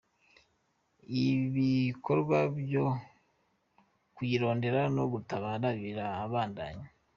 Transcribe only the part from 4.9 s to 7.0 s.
no gutabara birabandanya.